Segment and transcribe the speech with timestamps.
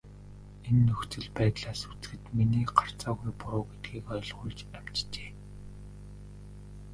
[0.67, 5.31] Энэ нөхцөл байдлаас үзэхэд миний гарцаагүй буруу гэдгийг ойлгуулж амжжээ.